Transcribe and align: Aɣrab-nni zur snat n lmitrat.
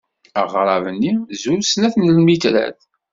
Aɣrab-nni 0.41 1.13
zur 1.41 1.59
snat 1.63 1.95
n 1.97 2.11
lmitrat. 2.17 2.79